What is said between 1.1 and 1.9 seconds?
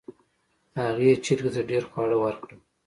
چرګې ته ډیر